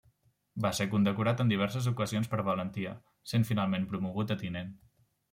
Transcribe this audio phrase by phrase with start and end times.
[0.65, 2.93] Va ser condecorat en diverses ocasions per valentia,
[3.33, 4.73] sent finalment promogut a Tinent.